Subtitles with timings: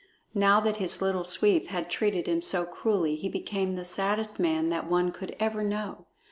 [0.33, 4.69] Now that his Little Sweep had treated him so cruelly, he became the saddest man
[4.69, 6.07] that one could ever know.